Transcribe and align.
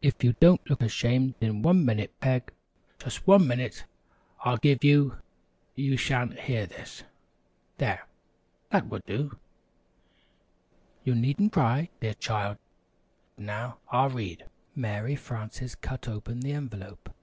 If 0.00 0.24
you 0.24 0.32
don't 0.40 0.70
look 0.70 0.80
ashamed 0.80 1.34
in 1.42 1.60
one 1.60 1.84
minute, 1.84 2.18
Peg, 2.18 2.50
just 2.98 3.26
one 3.26 3.46
minute 3.46 3.84
I'll 4.42 4.56
give 4.56 4.82
you, 4.82 5.18
you 5.74 5.98
sha'n't 5.98 6.40
hear 6.40 6.64
this! 6.64 7.02
There, 7.76 8.06
that 8.70 8.88
will 8.88 9.02
do! 9.06 9.36
You 11.04 11.14
needn't 11.14 11.52
cry, 11.52 11.90
dear 12.00 12.14
child! 12.14 12.56
Now, 13.36 13.76
I'll 13.90 14.08
read." 14.08 14.46
Mary 14.74 15.14
Frances 15.14 15.74
cut 15.74 16.08
open 16.08 16.40
the 16.40 16.52
envelope. 16.54 17.14